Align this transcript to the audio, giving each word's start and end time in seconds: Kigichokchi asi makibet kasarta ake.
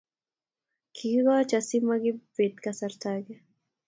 Kigichokchi 0.95 1.55
asi 1.59 1.77
makibet 1.87 2.55
kasarta 2.63 3.07
ake. 3.17 3.35